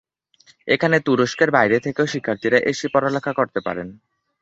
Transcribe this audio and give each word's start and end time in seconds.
এখানে 0.67 0.97
তুরস্কের 0.99 1.49
বাইরে 1.51 1.77
থেকেও 1.85 2.05
শিক্ষার্থীরা 2.05 2.59
এসে 2.71 2.87
পড়ালেখা 2.93 3.31
করতে 3.33 3.59
পারেন। 3.59 3.87